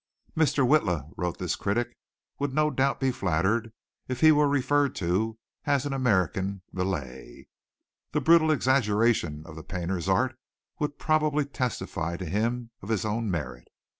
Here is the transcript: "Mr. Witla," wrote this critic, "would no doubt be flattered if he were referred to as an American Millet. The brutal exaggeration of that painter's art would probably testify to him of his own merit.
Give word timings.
"Mr. 0.35 0.67
Witla," 0.67 1.11
wrote 1.15 1.37
this 1.37 1.55
critic, 1.55 1.95
"would 2.39 2.55
no 2.55 2.71
doubt 2.71 2.99
be 2.99 3.11
flattered 3.11 3.71
if 4.07 4.19
he 4.19 4.31
were 4.31 4.49
referred 4.49 4.95
to 4.95 5.37
as 5.65 5.85
an 5.85 5.93
American 5.93 6.63
Millet. 6.73 7.47
The 8.11 8.19
brutal 8.21 8.49
exaggeration 8.49 9.45
of 9.45 9.55
that 9.57 9.67
painter's 9.67 10.09
art 10.09 10.39
would 10.79 10.97
probably 10.97 11.45
testify 11.45 12.17
to 12.17 12.25
him 12.25 12.71
of 12.81 12.89
his 12.89 13.05
own 13.05 13.29
merit. 13.29 13.67